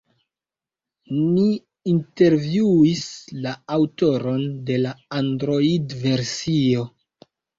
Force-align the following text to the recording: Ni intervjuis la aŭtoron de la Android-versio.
Ni 1.17 1.43
intervjuis 1.91 3.03
la 3.45 3.51
aŭtoron 3.77 4.47
de 4.69 4.79
la 4.87 4.95
Android-versio. 5.21 6.89